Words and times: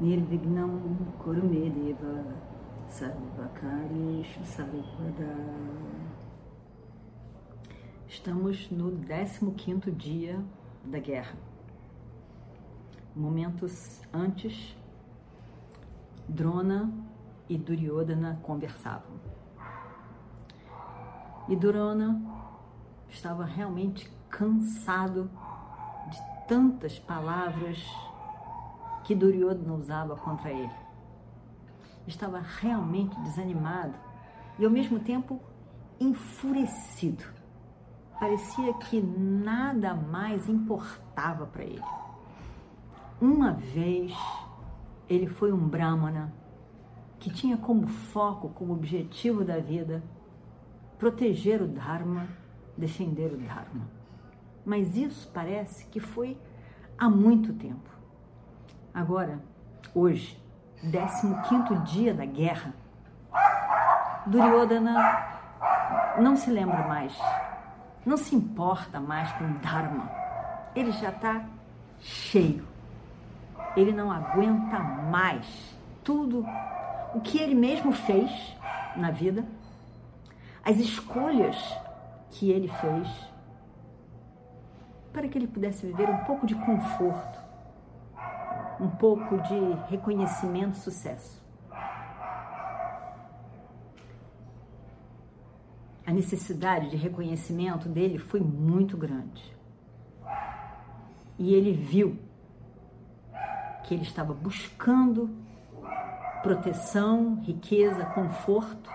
Nirvignam 0.00 0.96
Kurumedeva 1.18 2.24
Sarvakarishu 2.88 4.44
Sarvada 4.44 5.34
Estamos 8.06 8.70
no 8.70 8.92
15º 8.92 9.90
dia 9.90 10.40
da 10.84 11.00
guerra. 11.00 11.36
Momentos 13.14 14.00
antes, 14.12 14.76
Drona 16.28 16.92
e 17.48 17.58
Duryodhana 17.58 18.38
conversavam. 18.44 19.18
E 21.48 21.56
Drona 21.56 22.22
estava 23.08 23.44
realmente 23.44 24.08
cansado 24.30 25.28
de 26.08 26.46
tantas 26.46 27.00
palavras 27.00 27.84
que 29.08 29.14
Duryodhana 29.14 29.72
usava 29.72 30.14
contra 30.14 30.52
ele. 30.52 30.70
Estava 32.06 32.40
realmente 32.40 33.18
desanimado 33.20 33.94
e 34.58 34.66
ao 34.66 34.70
mesmo 34.70 35.00
tempo 35.00 35.40
enfurecido. 35.98 37.24
Parecia 38.20 38.74
que 38.74 39.00
nada 39.00 39.94
mais 39.94 40.46
importava 40.46 41.46
para 41.46 41.64
ele. 41.64 41.82
Uma 43.18 43.52
vez 43.52 44.14
ele 45.08 45.26
foi 45.26 45.54
um 45.54 45.66
brahmana 45.66 46.30
que 47.18 47.30
tinha 47.30 47.56
como 47.56 47.86
foco, 47.88 48.50
como 48.50 48.74
objetivo 48.74 49.42
da 49.42 49.58
vida, 49.58 50.02
proteger 50.98 51.62
o 51.62 51.66
Dharma, 51.66 52.28
defender 52.76 53.32
o 53.32 53.38
Dharma. 53.38 53.88
Mas 54.66 54.98
isso 54.98 55.30
parece 55.32 55.86
que 55.86 55.98
foi 55.98 56.36
há 56.98 57.08
muito 57.08 57.54
tempo. 57.54 57.97
Agora, 58.98 59.38
hoje, 59.94 60.36
15 60.82 61.76
dia 61.84 62.12
da 62.12 62.24
guerra, 62.24 62.74
Duryodhana 64.26 65.38
não 66.20 66.34
se 66.34 66.50
lembra 66.50 66.88
mais, 66.88 67.16
não 68.04 68.16
se 68.16 68.34
importa 68.34 68.98
mais 68.98 69.30
com 69.34 69.52
Dharma. 69.58 70.10
Ele 70.74 70.90
já 70.90 71.10
está 71.10 71.44
cheio. 72.00 72.66
Ele 73.76 73.92
não 73.92 74.10
aguenta 74.10 74.80
mais 74.80 75.46
tudo 76.02 76.44
o 77.14 77.20
que 77.20 77.38
ele 77.38 77.54
mesmo 77.54 77.92
fez 77.92 78.32
na 78.96 79.12
vida, 79.12 79.44
as 80.64 80.76
escolhas 80.78 81.56
que 82.30 82.50
ele 82.50 82.66
fez 82.66 83.08
para 85.12 85.28
que 85.28 85.38
ele 85.38 85.46
pudesse 85.46 85.86
viver 85.86 86.10
um 86.10 86.24
pouco 86.24 86.44
de 86.44 86.56
conforto, 86.56 87.37
um 88.80 88.88
pouco 88.88 89.36
de 89.42 89.58
reconhecimento, 89.88 90.76
sucesso. 90.76 91.42
A 96.06 96.12
necessidade 96.12 96.88
de 96.90 96.96
reconhecimento 96.96 97.88
dele 97.88 98.18
foi 98.18 98.40
muito 98.40 98.96
grande. 98.96 99.54
E 101.38 101.54
ele 101.54 101.72
viu 101.72 102.18
que 103.84 103.94
ele 103.94 104.02
estava 104.02 104.32
buscando 104.32 105.30
proteção, 106.42 107.40
riqueza, 107.42 108.04
conforto, 108.06 108.90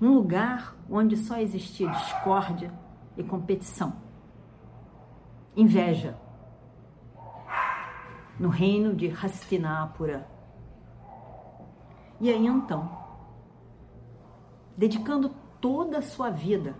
num 0.00 0.14
lugar 0.14 0.76
onde 0.90 1.16
só 1.16 1.38
existia 1.38 1.88
discórdia 1.90 2.72
e 3.16 3.22
competição, 3.22 3.94
inveja, 5.56 6.16
no 8.38 8.48
reino 8.48 8.94
de 8.94 9.08
Hastinapura. 9.08 10.28
E 12.20 12.30
aí 12.30 12.46
então, 12.46 12.90
dedicando 14.76 15.30
toda 15.60 15.98
a 15.98 16.02
sua 16.02 16.30
vida, 16.30 16.76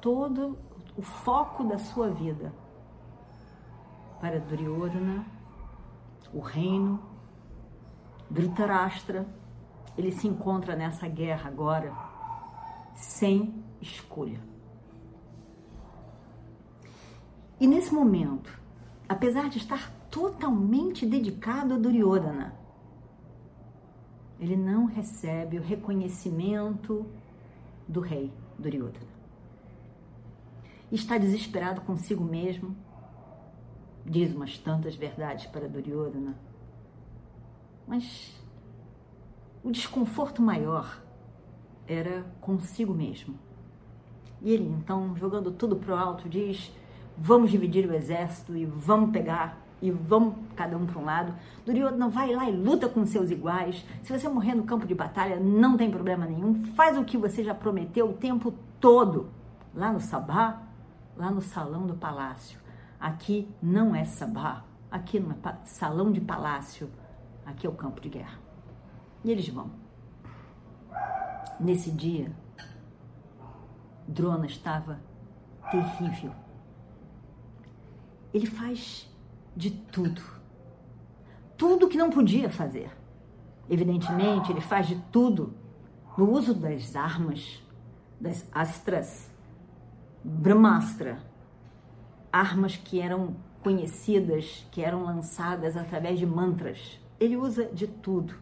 todo 0.00 0.58
o 0.96 1.02
foco 1.02 1.64
da 1.64 1.78
sua 1.78 2.10
vida 2.10 2.52
para 4.20 4.40
Duryodhana, 4.40 5.24
o 6.32 6.40
reino, 6.40 7.00
Dhritarashtra, 8.30 9.26
ele 9.96 10.12
se 10.12 10.28
encontra 10.28 10.76
nessa 10.76 11.08
guerra 11.08 11.48
agora 11.48 11.92
sem 12.94 13.64
escolha. 13.80 14.40
E 17.60 17.66
nesse 17.66 17.92
momento, 17.92 18.60
apesar 19.08 19.48
de 19.48 19.58
estar 19.58 19.97
totalmente 20.10 21.06
dedicado 21.06 21.74
a 21.74 21.78
Duryodhana, 21.78 22.54
ele 24.40 24.56
não 24.56 24.86
recebe 24.86 25.58
o 25.58 25.62
reconhecimento 25.62 27.06
do 27.86 28.00
rei 28.00 28.32
Duryodhana. 28.58 29.18
Está 30.90 31.18
desesperado 31.18 31.80
consigo 31.82 32.24
mesmo, 32.24 32.74
diz 34.04 34.34
umas 34.34 34.56
tantas 34.58 34.94
verdades 34.94 35.46
para 35.46 35.68
Duryodhana, 35.68 36.38
mas 37.86 38.34
o 39.62 39.70
desconforto 39.70 40.40
maior 40.40 41.02
era 41.86 42.22
consigo 42.40 42.94
mesmo. 42.94 43.38
E 44.40 44.52
ele 44.52 44.68
então, 44.68 45.16
jogando 45.16 45.50
tudo 45.50 45.76
pro 45.76 45.96
alto, 45.96 46.28
diz: 46.28 46.72
Vamos 47.16 47.50
dividir 47.50 47.88
o 47.88 47.94
exército 47.94 48.56
e 48.56 48.64
vamos 48.64 49.10
pegar 49.10 49.67
e 49.80 49.90
vamos 49.90 50.34
cada 50.56 50.76
um 50.76 50.86
para 50.86 50.98
um 50.98 51.04
lado. 51.04 51.34
Duryodhana 51.64 52.08
vai 52.08 52.34
lá 52.34 52.48
e 52.48 52.56
luta 52.56 52.88
com 52.88 53.04
seus 53.04 53.30
iguais. 53.30 53.84
Se 54.02 54.16
você 54.16 54.28
morrer 54.28 54.54
no 54.54 54.64
campo 54.64 54.86
de 54.86 54.94
batalha, 54.94 55.38
não 55.38 55.76
tem 55.76 55.90
problema 55.90 56.26
nenhum. 56.26 56.64
Faz 56.74 56.98
o 56.98 57.04
que 57.04 57.16
você 57.16 57.44
já 57.44 57.54
prometeu 57.54 58.10
o 58.10 58.14
tempo 58.14 58.52
todo. 58.80 59.28
Lá 59.74 59.92
no 59.92 60.00
Sabá, 60.00 60.62
lá 61.16 61.30
no 61.30 61.40
salão 61.40 61.86
do 61.86 61.94
palácio. 61.94 62.58
Aqui 62.98 63.48
não 63.62 63.94
é 63.94 64.04
Sabá, 64.04 64.64
aqui 64.90 65.20
não 65.20 65.30
é 65.32 65.56
salão 65.64 66.10
de 66.10 66.20
palácio. 66.20 66.90
Aqui 67.46 67.66
é 67.66 67.70
o 67.70 67.74
campo 67.74 68.00
de 68.00 68.08
guerra. 68.08 68.38
E 69.24 69.30
eles 69.30 69.48
vão. 69.48 69.70
Nesse 71.58 71.90
dia, 71.90 72.30
Drona 74.06 74.46
estava 74.46 75.00
terrível. 75.70 76.32
Ele 78.32 78.46
faz 78.46 79.07
de 79.58 79.72
tudo. 79.72 80.22
Tudo 81.56 81.88
que 81.88 81.98
não 81.98 82.10
podia 82.10 82.48
fazer. 82.48 82.96
Evidentemente, 83.68 84.52
ele 84.52 84.60
faz 84.60 84.86
de 84.86 84.94
tudo 85.10 85.52
no 86.16 86.30
uso 86.30 86.54
das 86.54 86.94
armas, 86.94 87.60
das 88.20 88.46
astras, 88.52 89.28
Brahmastra, 90.22 91.18
armas 92.32 92.76
que 92.76 93.00
eram 93.00 93.34
conhecidas, 93.60 94.64
que 94.70 94.80
eram 94.80 95.02
lançadas 95.04 95.76
através 95.76 96.20
de 96.20 96.26
mantras. 96.26 97.00
Ele 97.18 97.36
usa 97.36 97.64
de 97.64 97.88
tudo. 97.88 98.34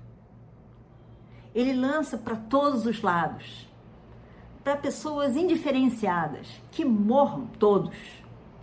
Ele 1.55 1.73
lança 1.73 2.19
para 2.19 2.37
todos 2.37 2.85
os 2.85 3.01
lados, 3.01 3.67
para 4.62 4.77
pessoas 4.77 5.35
indiferenciadas, 5.35 6.61
que 6.71 6.85
morram 6.85 7.47
todos 7.59 7.97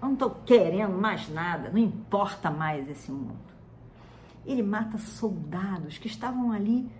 não 0.04 0.14
estou 0.14 0.30
querendo 0.46 0.98
mais 0.98 1.30
nada, 1.30 1.70
não 1.70 1.78
importa 1.78 2.52
mais 2.52 2.90
esse 2.90 3.12
mundo. 3.12 3.54
Ele 4.46 4.62
mata 4.62 4.98
soldados 4.98 5.98
que 5.98 6.08
estavam 6.08 6.52
ali 6.52 6.92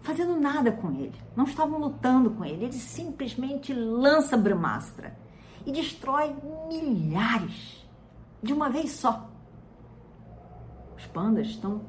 fazendo 0.00 0.38
nada 0.38 0.72
com 0.72 0.90
ele, 0.90 1.14
não 1.36 1.44
estavam 1.44 1.78
lutando 1.78 2.30
com 2.30 2.44
ele. 2.44 2.64
Ele 2.64 2.72
simplesmente 2.72 3.72
lança 3.72 4.36
Brahmastra 4.36 5.16
e 5.64 5.70
destrói 5.70 6.34
milhares 6.68 7.86
de 8.42 8.52
uma 8.52 8.68
vez 8.68 8.90
só. 8.92 9.30
Os 10.96 11.06
pandas 11.06 11.46
estão 11.46 11.82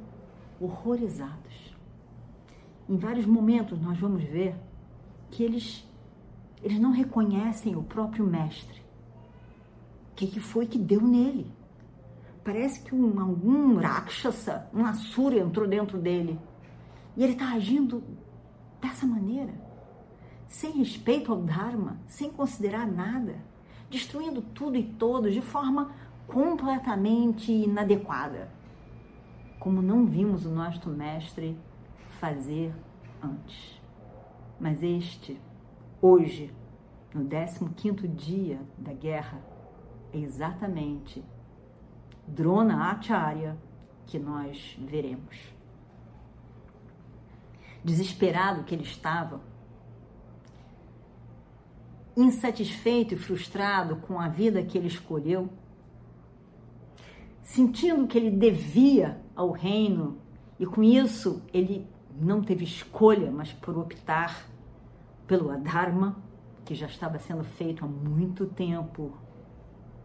horrorizados. 0.59 1.75
Em 2.88 2.98
vários 2.98 3.25
momentos 3.25 3.81
nós 3.81 3.98
vamos 3.98 4.24
ver 4.24 4.56
que 5.31 5.44
eles 5.44 5.83
eles 6.62 6.80
não 6.80 6.92
reconhecem 6.92 7.75
o 7.75 7.83
próprio 7.83 8.25
mestre. 8.25 8.82
O 10.13 10.15
que, 10.15 10.27
que 10.27 10.39
foi 10.39 10.65
que 10.65 10.77
deu 10.77 11.01
nele? 11.01 11.51
parece 12.44 12.81
que 12.81 12.94
um, 12.94 13.19
algum 13.19 13.77
Rakshasa, 13.77 14.68
um 14.74 14.86
Asura 14.86 15.39
entrou 15.39 15.68
dentro 15.68 15.98
dele. 15.98 16.39
E 17.15 17.24
ele 17.24 17.33
está 17.33 17.54
agindo 17.54 18.04
dessa 18.81 19.06
maneira, 19.06 19.54
sem 20.48 20.71
respeito 20.71 21.31
ao 21.31 21.42
Dharma, 21.42 21.98
sem 22.07 22.30
considerar 22.30 22.86
nada, 22.86 23.36
destruindo 23.89 24.42
tudo 24.42 24.75
e 24.75 24.83
todos 24.83 25.33
de 25.33 25.42
forma 25.42 25.92
completamente 26.27 27.51
inadequada, 27.51 28.50
como 29.59 29.81
não 29.81 30.06
vimos 30.06 30.45
o 30.45 30.50
nosso 30.50 30.89
mestre 30.89 31.57
fazer 32.19 32.74
antes. 33.21 33.81
Mas 34.59 34.81
este, 34.83 35.39
hoje, 36.01 36.54
no 37.13 37.24
15 37.69 38.07
dia 38.07 38.59
da 38.77 38.94
guerra, 38.94 39.52
exatamente 40.13 41.24
Drona 42.27 42.92
Acharya 42.92 43.57
que 44.06 44.18
nós 44.19 44.77
veremos. 44.80 45.54
Desesperado 47.83 48.63
que 48.63 48.74
ele 48.74 48.83
estava, 48.83 49.42
insatisfeito 52.15 53.15
e 53.15 53.18
frustrado 53.18 53.98
com 53.98 54.19
a 54.19 54.27
vida 54.27 54.63
que 54.63 54.77
ele 54.77 54.88
escolheu, 54.88 55.50
sentindo 57.42 58.07
que 58.07 58.18
ele 58.18 58.31
devia 58.31 59.21
ao 59.36 59.51
reino 59.51 60.18
e 60.59 60.66
com 60.66 60.81
isso 60.83 61.44
ele 61.54 61.88
não 62.16 62.42
teve 62.42 62.63
escolha, 62.63 63.31
mas 63.31 63.51
por 63.51 63.77
optar 63.77 64.48
pelo 65.27 65.50
Adharma, 65.50 66.16
que 66.63 66.75
já 66.75 66.86
estava 66.86 67.19
sendo 67.19 67.44
feito 67.44 67.83
há 67.83 67.88
muito 67.88 68.45
tempo 68.45 69.12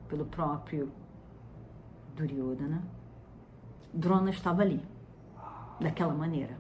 pelo 0.08 0.24
próprio 0.24 0.90
Duryodhana. 2.16 2.82
Drona 3.92 4.30
estava 4.30 4.62
ali, 4.62 4.82
daquela 5.80 6.14
maneira. 6.14 6.58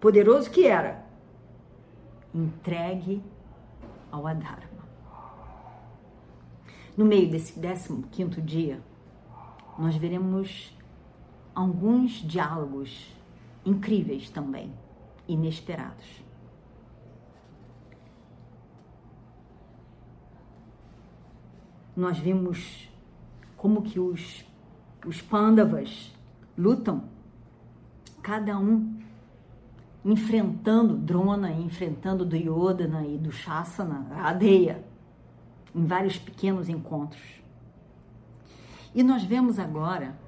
Poderoso 0.00 0.50
que 0.50 0.66
era, 0.66 1.04
entregue 2.34 3.22
ao 4.10 4.26
Adharma. 4.26 4.80
No 6.96 7.04
meio 7.04 7.30
desse 7.30 7.58
15 8.10 8.40
dia, 8.42 8.82
nós 9.78 9.96
veremos 9.96 10.76
alguns 11.54 12.12
diálogos 12.12 13.14
incríveis 13.64 14.28
também, 14.30 14.72
inesperados. 15.26 16.22
Nós 21.96 22.18
vimos 22.18 22.88
como 23.56 23.82
que 23.82 23.98
os, 23.98 24.44
os 25.06 25.20
pândavas 25.20 26.14
lutam, 26.56 27.04
cada 28.22 28.58
um 28.58 28.98
enfrentando 30.04 30.96
Drona, 30.96 31.52
enfrentando 31.52 32.24
Duryodhana 32.24 33.06
e 33.06 33.18
do 33.18 33.30
Shasana, 33.30 34.06
a 34.12 34.30
Adeia, 34.30 34.84
em 35.74 35.84
vários 35.84 36.18
pequenos 36.18 36.68
encontros. 36.68 37.40
E 38.94 39.02
nós 39.02 39.22
vemos 39.22 39.58
agora 39.58 40.18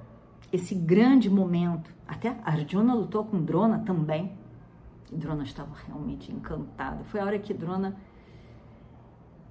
esse 0.51 0.75
grande 0.75 1.29
momento. 1.29 1.91
Até 2.07 2.37
Arjuna 2.43 2.93
lutou 2.93 3.25
com 3.25 3.43
Drona 3.43 3.79
também. 3.79 4.37
E 5.11 5.15
Drona 5.17 5.43
estava 5.43 5.75
realmente 5.85 6.31
encantado. 6.31 7.03
Foi 7.05 7.19
a 7.19 7.25
hora 7.25 7.39
que 7.39 7.53
Drona 7.53 7.95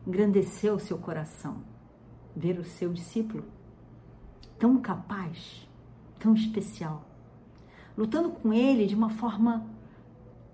engrandeceu 0.06 0.79
seu 0.79 0.99
coração. 0.99 1.71
Ver 2.34 2.58
o 2.58 2.64
seu 2.64 2.93
discípulo 2.93 3.44
tão 4.58 4.79
capaz, 4.81 5.69
tão 6.19 6.34
especial, 6.34 7.05
lutando 7.96 8.31
com 8.31 8.52
ele 8.52 8.87
de 8.87 8.94
uma 8.94 9.11
forma 9.11 9.67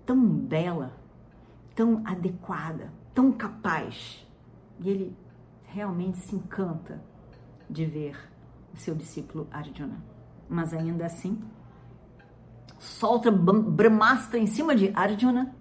tão 0.05 0.19
bela, 0.19 0.97
tão 1.75 2.01
adequada, 2.03 2.91
tão 3.13 3.31
capaz. 3.31 4.27
E 4.79 4.89
ele 4.89 5.15
realmente 5.65 6.17
se 6.17 6.35
encanta 6.35 6.99
de 7.69 7.85
ver 7.85 8.17
o 8.73 8.77
seu 8.77 8.95
discípulo 8.95 9.47
Arjuna. 9.51 10.03
Mas 10.49 10.73
ainda 10.73 11.05
assim, 11.05 11.39
solta 12.79 13.29
Brahmastra 13.29 14.39
em 14.39 14.47
cima 14.47 14.75
de 14.75 14.91
Arjuna, 14.95 15.55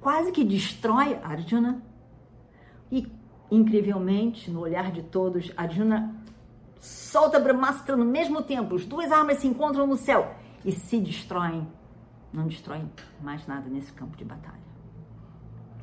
quase 0.00 0.30
que 0.30 0.44
destrói 0.44 1.18
Arjuna. 1.24 1.82
E, 2.92 3.10
incrivelmente, 3.54 4.50
no 4.50 4.60
olhar 4.60 4.90
de 4.90 5.02
todos, 5.02 5.52
Arjuna 5.56 6.14
solta 6.80 7.38
Brahmastra 7.38 7.96
no 7.96 8.04
mesmo 8.04 8.42
tempo. 8.42 8.74
As 8.74 8.84
duas 8.84 9.10
armas 9.10 9.38
se 9.38 9.46
encontram 9.46 9.86
no 9.86 9.96
céu 9.96 10.34
e 10.64 10.72
se 10.72 11.00
destroem. 11.00 11.66
Não 12.32 12.46
destroem 12.46 12.90
mais 13.22 13.46
nada 13.46 13.68
nesse 13.68 13.92
campo 13.92 14.16
de 14.16 14.24
batalha. 14.24 14.64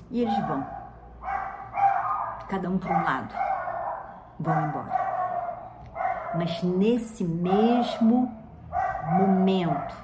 E 0.09 0.21
eles 0.21 0.37
vão, 0.45 0.67
cada 2.49 2.69
um 2.69 2.77
para 2.77 2.99
um 2.99 3.03
lado, 3.03 3.33
vão 4.39 4.67
embora. 4.67 5.11
Mas 6.35 6.61
nesse 6.63 7.23
mesmo 7.23 8.29
momento, 9.17 9.95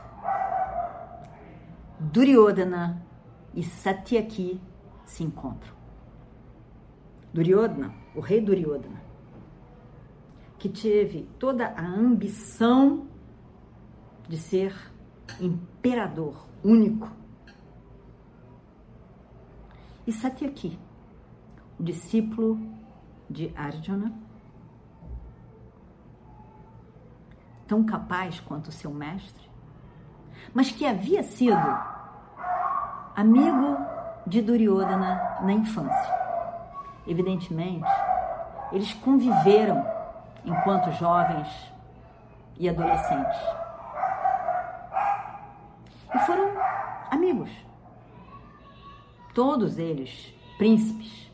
Duryodhana 2.00 3.02
e 3.54 3.64
Satyaki 3.64 4.62
se 5.06 5.24
encontram. 5.24 5.77
Duryodhana, 7.34 7.94
o 8.16 8.20
rei 8.20 8.42
Duryodhana, 8.42 9.02
que 10.58 10.70
teve 10.70 11.30
toda 11.38 11.68
a 11.68 11.86
ambição 11.86 13.08
de 14.28 14.38
ser 14.38 14.74
imperador 15.40 16.48
único. 16.64 17.10
E 20.06 20.12
Satyaki, 20.12 20.80
o 21.80 21.84
discípulo 21.84 22.60
de 23.30 23.52
Arjuna, 23.56 24.14
tão 27.68 27.84
capaz 27.84 28.40
quanto 28.40 28.72
seu 28.72 28.92
mestre, 28.92 29.48
mas 30.54 30.72
que 30.72 30.86
havia 30.86 31.22
sido 31.22 31.58
amigo 33.16 33.78
de 34.26 34.42
Duryodhana 34.42 35.40
na 35.42 35.54
infância. 35.54 36.17
Evidentemente, 37.08 37.88
eles 38.72 38.94
conviveram 38.94 39.86
enquanto 40.44 40.92
jovens 40.92 41.48
e 42.60 42.68
adolescentes. 42.68 43.40
E 46.14 46.20
foram 46.20 46.52
amigos. 47.10 47.50
Todos 49.34 49.78
eles 49.78 50.34
príncipes. 50.58 51.32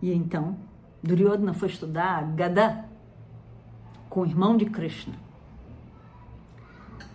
E 0.00 0.12
então, 0.12 0.56
Duryodhana 1.02 1.52
foi 1.52 1.68
estudar 1.68 2.22
Gada 2.34 2.88
com 4.08 4.20
o 4.20 4.26
irmão 4.26 4.56
de 4.56 4.66
Krishna. 4.66 5.14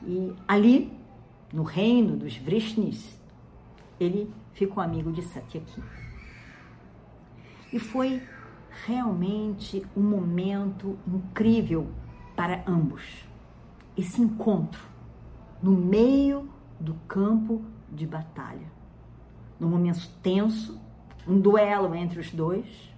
E 0.05 0.35
ali, 0.47 0.91
no 1.51 1.63
reino 1.63 2.17
dos 2.17 2.35
Vrishnis, 2.35 3.19
ele 3.99 4.31
ficou 4.53 4.83
amigo 4.83 5.11
de 5.11 5.21
Satyaki. 5.21 5.81
E 7.73 7.79
foi 7.79 8.21
realmente 8.85 9.85
um 9.97 10.01
momento 10.01 10.97
incrível 11.07 11.89
para 12.35 12.63
ambos. 12.65 13.27
Esse 13.97 14.21
encontro 14.21 14.81
no 15.61 15.71
meio 15.71 16.49
do 16.79 16.93
campo 17.07 17.65
de 17.91 18.07
batalha. 18.07 18.71
Num 19.59 19.69
momento 19.69 20.07
tenso, 20.21 20.79
um 21.27 21.39
duelo 21.39 21.93
entre 21.95 22.19
os 22.19 22.31
dois, 22.31 22.93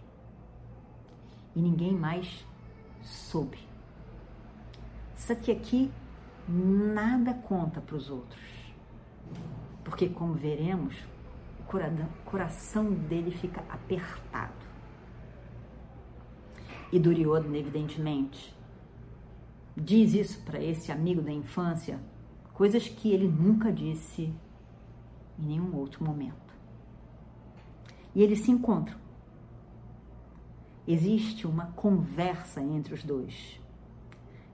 e 1.55 1.62
ninguém 1.62 1.94
mais 1.94 2.46
soube 3.01 3.65
aqui 5.51 5.91
nada 6.48 7.34
conta 7.34 7.82
para 7.82 7.96
os 7.96 8.10
outros. 8.10 8.44
Porque, 9.84 10.10
como 10.10 10.34
veremos, 10.34 10.96
o 11.60 11.63
coração 12.25 12.91
dele 12.91 13.32
fica 13.32 13.63
apertado. 13.70 14.64
E 16.91 16.99
Duryodhana, 16.99 17.57
evidentemente, 17.57 18.55
diz 19.75 20.13
isso 20.13 20.41
para 20.43 20.63
esse 20.63 20.91
amigo 20.91 21.21
da 21.21 21.31
infância, 21.31 21.99
coisas 22.53 22.87
que 22.87 23.11
ele 23.11 23.27
nunca 23.27 23.71
disse 23.71 24.33
em 25.37 25.45
nenhum 25.45 25.75
outro 25.75 26.03
momento. 26.03 26.53
E 28.13 28.21
eles 28.21 28.39
se 28.39 28.51
encontram. 28.51 28.97
Existe 30.87 31.47
uma 31.47 31.67
conversa 31.71 32.61
entre 32.61 32.93
os 32.93 33.03
dois. 33.03 33.59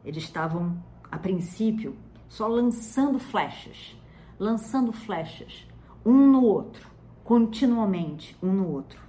Eles 0.04 0.24
estavam, 0.24 0.82
a 1.12 1.20
princípio, 1.20 1.96
só 2.28 2.48
lançando 2.48 3.20
flechas, 3.20 3.96
lançando 4.40 4.92
flechas, 4.92 5.68
um 6.04 6.32
no 6.32 6.44
outro, 6.44 6.90
continuamente, 7.24 8.36
um 8.42 8.52
no 8.52 8.68
outro. 8.70 9.00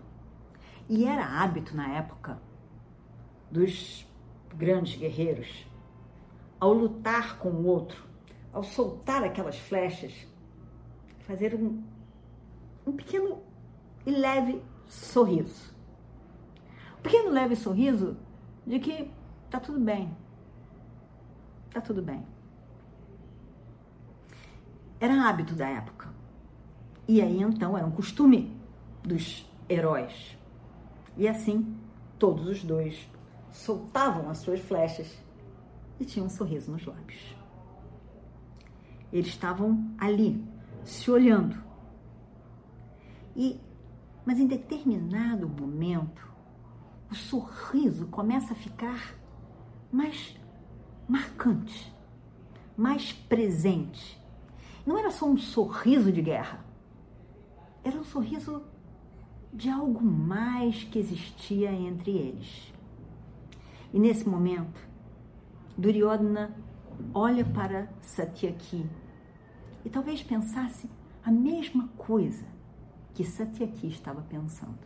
E 0.88 1.04
era 1.04 1.40
hábito 1.40 1.74
na 1.74 1.88
época 1.94 2.38
dos 3.52 4.09
grandes 4.56 4.97
guerreiros, 4.97 5.66
ao 6.59 6.73
lutar 6.73 7.38
com 7.38 7.50
o 7.50 7.66
outro, 7.66 8.02
ao 8.50 8.64
soltar 8.64 9.23
aquelas 9.23 9.59
flechas, 9.59 10.26
fazer 11.21 11.54
um, 11.54 11.82
um 12.87 12.92
pequeno 12.92 13.42
e 14.06 14.11
leve 14.11 14.62
sorriso. 14.87 15.75
Um 16.99 17.02
pequeno 17.02 17.30
leve 17.30 17.54
sorriso 17.54 18.16
de 18.66 18.78
que 18.78 19.11
tá 19.50 19.61
tudo 19.61 19.78
bem. 19.78 20.16
Tá 21.71 21.80
tudo 21.80 22.00
bem. 22.00 22.25
Era 24.99 25.28
hábito 25.28 25.54
da 25.54 25.68
época. 25.68 26.09
E 27.06 27.21
aí 27.21 27.42
então 27.42 27.76
era 27.76 27.87
um 27.87 27.90
costume 27.90 28.56
dos 29.02 29.47
heróis. 29.68 30.38
E 31.16 31.28
assim, 31.28 31.76
todos 32.18 32.47
os 32.47 32.64
dois 32.64 33.11
soltavam 33.52 34.28
as 34.28 34.38
suas 34.38 34.61
flechas 34.61 35.16
e 36.00 36.04
tinham 36.04 36.26
um 36.26 36.30
sorriso 36.30 36.73
nos 36.73 36.85
lábios. 36.85 37.37
Eles 39.12 39.28
estavam 39.28 39.94
ali, 39.99 40.44
se 40.85 41.11
olhando. 41.11 41.62
E 43.37 43.61
mas 44.25 44.38
em 44.38 44.47
determinado 44.47 45.49
momento, 45.49 46.30
o 47.11 47.14
sorriso 47.14 48.06
começa 48.06 48.52
a 48.52 48.56
ficar 48.56 49.16
mais 49.90 50.38
marcante, 51.09 51.92
mais 52.76 53.12
presente. 53.12 54.21
Não 54.87 54.97
era 54.97 55.11
só 55.11 55.26
um 55.26 55.37
sorriso 55.37 56.12
de 56.12 56.23
guerra, 56.23 56.64
era 57.85 57.99
um 57.99 58.04
sorriso 58.04 58.62
de 59.52 59.68
algo 59.68 60.02
mais 60.02 60.85
que 60.85 60.99
existia 60.99 61.73
entre 61.73 62.12
eles. 62.12 62.73
E 63.92 63.99
nesse 63.99 64.26
momento, 64.26 64.80
Duryodhana 65.76 66.56
olha 67.12 67.44
para 67.44 67.88
Satyaki 68.00 68.88
e 69.84 69.90
talvez 69.90 70.22
pensasse 70.22 70.88
a 71.22 71.30
mesma 71.30 71.88
coisa 71.96 72.44
que 73.14 73.25
Satyaki 73.25 73.88
estava 73.88 74.22
pensando. 74.22 74.78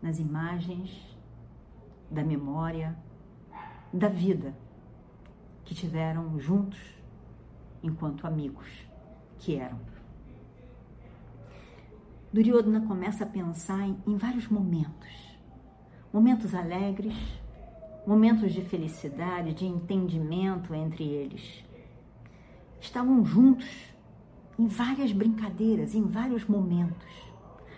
Nas 0.00 0.20
imagens 0.20 1.18
da 2.08 2.22
memória, 2.22 2.96
da 3.92 4.08
vida 4.08 4.54
que 5.64 5.74
tiveram 5.74 6.38
juntos 6.38 6.78
enquanto 7.82 8.26
amigos 8.26 8.86
que 9.38 9.56
eram. 9.56 9.80
Duryodhana 12.32 12.86
começa 12.86 13.24
a 13.24 13.26
pensar 13.26 13.80
em, 13.86 13.96
em 14.06 14.16
vários 14.16 14.48
momentos. 14.48 15.36
Momentos 16.12 16.54
alegres, 16.54 17.14
momentos 18.08 18.54
de 18.54 18.62
felicidade, 18.62 19.52
de 19.52 19.66
entendimento 19.66 20.74
entre 20.74 21.04
eles. 21.04 21.62
Estavam 22.80 23.22
juntos 23.22 23.68
em 24.58 24.66
várias 24.66 25.12
brincadeiras, 25.12 25.94
em 25.94 26.04
vários 26.04 26.46
momentos. 26.46 27.06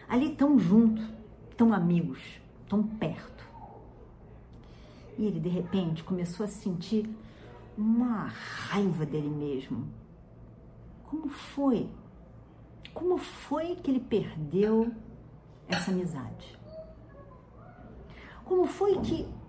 Ali 0.08 0.36
tão 0.36 0.56
juntos, 0.56 1.04
tão 1.56 1.74
amigos, 1.74 2.20
tão 2.68 2.80
perto. 2.80 3.44
E 5.18 5.26
ele 5.26 5.40
de 5.40 5.48
repente 5.48 6.04
começou 6.04 6.44
a 6.44 6.48
sentir 6.48 7.10
uma 7.76 8.28
raiva 8.28 9.04
dele 9.04 9.28
mesmo. 9.28 9.88
Como 11.06 11.28
foi? 11.28 11.88
Como 12.94 13.18
foi 13.18 13.74
que 13.74 13.90
ele 13.90 14.00
perdeu 14.00 14.92
essa 15.66 15.90
amizade? 15.90 16.56
Como 18.44 18.64
foi 18.64 18.96
que 19.00 19.39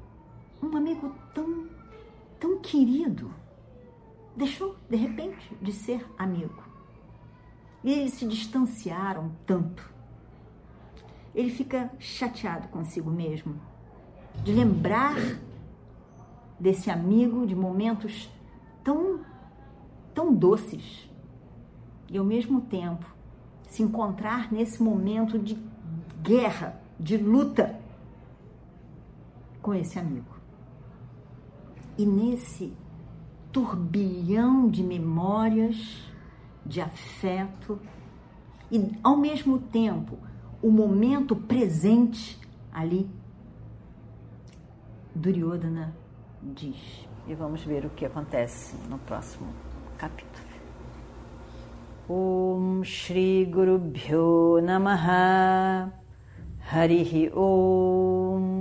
um 0.61 0.75
amigo 0.77 1.13
tão, 1.33 1.67
tão 2.39 2.59
querido 2.59 3.33
deixou 4.35 4.75
de 4.89 4.95
repente 4.95 5.55
de 5.61 5.71
ser 5.71 6.05
amigo? 6.17 6.63
E 7.83 7.91
eles 7.91 8.13
se 8.13 8.27
distanciaram 8.27 9.31
tanto. 9.45 9.91
Ele 11.33 11.49
fica 11.49 11.91
chateado 11.99 12.67
consigo 12.67 13.09
mesmo 13.09 13.59
de 14.43 14.53
lembrar 14.53 15.15
desse 16.59 16.89
amigo 16.89 17.45
de 17.47 17.55
momentos 17.55 18.29
tão 18.83 19.21
tão 20.13 20.33
doces 20.33 21.09
e 22.09 22.17
ao 22.17 22.25
mesmo 22.25 22.61
tempo 22.61 23.05
se 23.67 23.81
encontrar 23.81 24.51
nesse 24.51 24.83
momento 24.83 25.39
de 25.39 25.57
guerra, 26.21 26.79
de 26.99 27.15
luta 27.15 27.79
com 29.61 29.73
esse 29.73 29.97
amigo. 29.97 30.40
E 31.97 32.05
nesse 32.05 32.73
turbilhão 33.51 34.69
de 34.69 34.83
memórias, 34.83 35.75
de 36.65 36.79
afeto 36.81 37.79
e 38.71 38.97
ao 39.03 39.17
mesmo 39.17 39.59
tempo 39.59 40.17
o 40.61 40.71
momento 40.71 41.35
presente 41.35 42.39
ali, 42.71 43.09
Duryodhana 45.13 45.93
diz. 46.41 47.07
E 47.27 47.35
vamos 47.35 47.63
ver 47.63 47.85
o 47.85 47.89
que 47.89 48.05
acontece 48.05 48.75
no 48.89 48.97
próximo 48.99 49.47
capítulo. 49.97 50.51
Om 52.09 52.83
Shri 52.83 53.45
Guru 53.45 53.77
Bhyo 53.77 54.59
Namaha 54.61 55.93
Harihi 56.59 57.31
Om 57.33 58.60